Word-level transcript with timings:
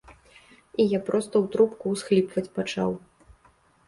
І 0.83 0.85
я 0.93 0.99
проста 1.09 1.33
ў 1.43 1.51
трубку 1.55 1.85
ўсхліпваць 1.97 2.45
пачаў. 2.57 2.91